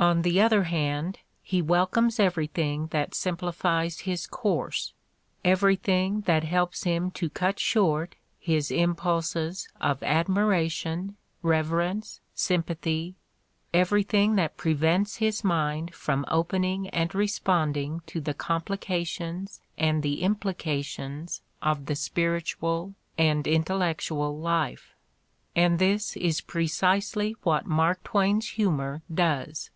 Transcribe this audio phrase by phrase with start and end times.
[0.00, 4.92] On the other hand, he wel comes everything that simplifies his course,
[5.44, 13.16] everything that helps him to cut short his impulses of admiration, reverence, sympathy,
[13.74, 21.42] everything that prevents his mind from opening and responding to the complications and the implications
[21.60, 24.94] of the spiritual and intellectual life.
[25.56, 29.70] And this is precisely what Mark Twain's humor does.